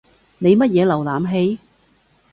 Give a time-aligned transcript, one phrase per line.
[0.39, 1.59] 你乜嘢瀏覽器？